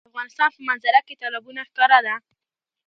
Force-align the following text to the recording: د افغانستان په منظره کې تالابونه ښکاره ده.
د 0.03 0.03
افغانستان 0.11 0.49
په 0.55 0.61
منظره 0.69 0.99
کې 1.07 1.19
تالابونه 1.21 1.61
ښکاره 1.69 1.99
ده. 2.05 2.15